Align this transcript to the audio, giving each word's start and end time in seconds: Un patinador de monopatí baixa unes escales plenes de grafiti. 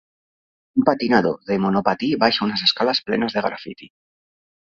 Un 0.79 0.85
patinador 0.87 1.35
de 1.49 1.57
monopatí 1.65 2.09
baixa 2.23 2.47
unes 2.47 2.65
escales 2.69 3.05
plenes 3.11 3.35
de 3.37 3.43
grafiti. 3.49 3.93